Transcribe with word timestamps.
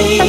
い 0.00 0.27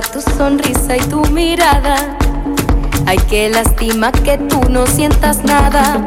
tu 0.00 0.20
sonrisa 0.20 0.96
y 0.96 1.00
tu 1.00 1.20
mirada. 1.26 2.16
Ay, 3.06 3.18
qué 3.28 3.50
lástima 3.50 4.10
que 4.10 4.38
tú 4.38 4.60
no 4.70 4.86
sientas 4.86 5.44
nada. 5.44 6.02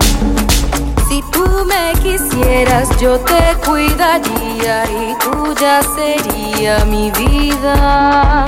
Si 1.08 1.22
tú 1.32 1.46
me 1.66 1.94
quisieras, 2.02 2.90
yo 3.00 3.20
te 3.20 3.56
cuidaría 3.64 4.86
y 4.86 5.16
tuya 5.20 5.82
sería 5.96 6.84
mi 6.86 7.12
vida. 7.12 8.48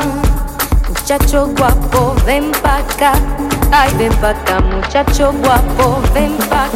Muchacho 0.89 1.48
guapo, 1.56 2.15
ven 2.25 2.51
pa' 2.63 2.77
acá. 2.77 3.13
Ay, 3.72 3.94
ven 3.98 4.13
pa' 4.15 4.34
muchacho 4.62 5.34
guapo, 5.34 6.01
ven 6.13 6.36
pa'. 6.50 6.67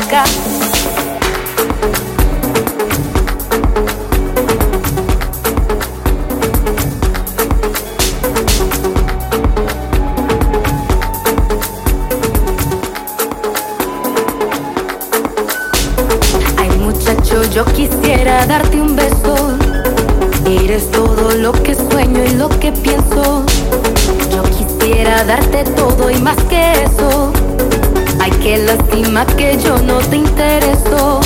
Qué 29.02 29.10
lástima 29.10 29.26
que 29.26 29.58
yo 29.58 29.78
no 29.80 29.98
te 30.00 30.18
intereso. 30.18 31.22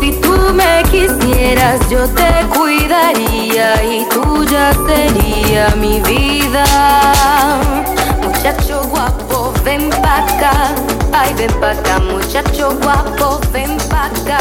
Si 0.00 0.12
tú 0.20 0.34
me 0.54 0.82
quisieras, 0.90 1.80
yo 1.88 2.06
te 2.08 2.46
cuidaría 2.56 3.82
y 3.84 4.06
tuya 4.06 4.72
sería 4.86 5.74
mi 5.76 6.00
vida. 6.00 6.64
Muchacho 8.22 8.82
guapo, 8.90 9.52
ven 9.64 9.90
pa' 10.02 10.24
acá. 10.24 10.74
Ay, 11.12 11.34
ven 11.34 11.52
pa' 11.60 11.72
acá, 11.72 11.98
muchacho 11.98 12.76
guapo, 12.82 13.40
ven 13.52 13.76
pa' 13.88 14.06
acá. 14.06 14.38